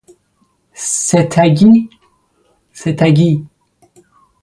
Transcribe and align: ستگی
ستگی 0.81 3.45